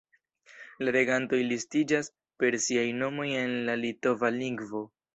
La 0.87 0.93
regantoj 0.95 1.41
listiĝas 1.51 2.11
per 2.41 2.59
siaj 2.67 2.89
nomoj 3.05 3.31
en 3.45 3.57
la 3.71 3.81
litova 3.87 4.37
lingvo. 4.43 4.87